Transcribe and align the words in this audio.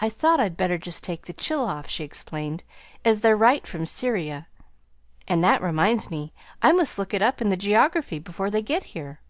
"I 0.00 0.08
thought 0.08 0.40
I'd 0.40 0.56
better 0.56 0.78
just 0.78 1.04
take 1.04 1.26
the 1.26 1.34
chill 1.34 1.60
off," 1.62 1.90
she 1.90 2.04
explained, 2.04 2.64
"as 3.04 3.20
they're 3.20 3.36
right 3.36 3.66
from 3.66 3.84
Syria; 3.84 4.46
and 5.28 5.44
that 5.44 5.60
reminds 5.60 6.08
me, 6.08 6.32
I 6.62 6.72
must 6.72 6.98
look 6.98 7.12
it 7.12 7.20
up 7.20 7.42
in 7.42 7.50
the 7.50 7.56
geography 7.58 8.18
before 8.18 8.50
they 8.50 8.62
get 8.62 8.84
here." 8.96 9.20